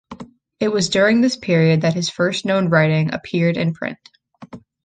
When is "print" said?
3.75-3.99